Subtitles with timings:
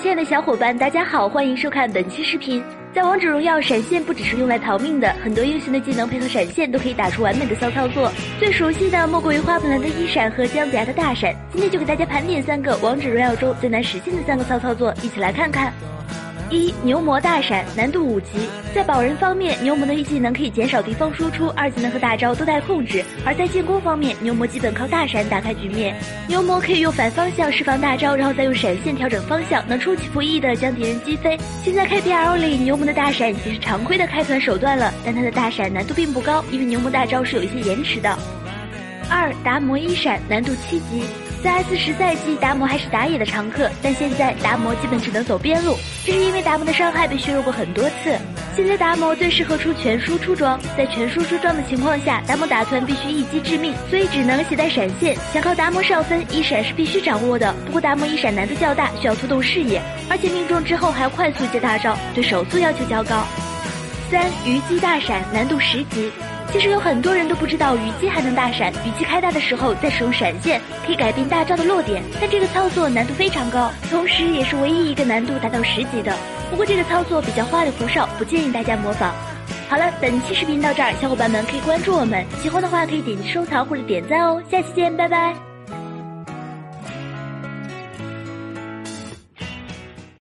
[0.00, 2.64] 亲爱的小伙伴，大家好，欢迎收看本期视频。
[2.94, 8.10] 在王者荣耀，闪现不只是用来逃命的，很多英雄的技能配合闪现都可以打出完美的骚操作。
[8.38, 11.34] 最熟悉的莫过于花木兰的一闪和姜子牙的大闪。
[11.52, 15.70] 今天就给大家盘点三个王者荣耀中最难实现的三个骚操作，一起来看看。
[16.50, 25.94] 一牛魔大闪难度五级，在保人方面，牛魔的一技能可以减少敌方输出，二技能和大招都带控制；而在进攻方面，牛魔基本靠大闪打开局面。
[26.26, 31.38] 牛魔可以用反方向释放大招，然后再用闪现调整方向，能出其不意的将敌人击飞。
[31.62, 38.18] 现在 KPL 里，牛魔的大闪已经是常规的开团手段了，但他的大闪难度并不高，因为牛魔大招是有一些延迟的。
[39.08, 41.04] 二达摩一闪难度七级。
[41.42, 48.18] 在 S 十赛季，达摩还是打野的常客，但现在达摩基本只能走边路，这是因为达摩的伤害被削弱过很多次。
[48.54, 55.16] 现在达摩最适合出全输出装，在全输出装的情况下，达摩打团必须一击致命，所以只能携带闪现。
[55.32, 57.54] 想靠达摩上分，一闪是必须掌握的。
[57.64, 59.80] 不过达摩一闪难度较大，需要拖动视野，
[60.10, 63.24] 而且命中之后还要快速接大招，对手速要求较高。
[64.10, 66.12] 三虞姬大闪难度十级。
[66.52, 76.12] 其实有很多人都不知道虞姬还能大闪，虞姬开大的时候再使用闪现，可以改变大招的落点，但这个操作难度非常高，同时也是唯一一个难度达到十级的。
[76.50, 79.14] 不过这个操作比较花里胡哨，不建议大家模仿。
[79.68, 84.42] 好了，本期视频到这儿，小伙伴们可以关注我们，喜欢的话可以点击收藏或者点赞哦。
[84.50, 85.49] 下期见，拜拜。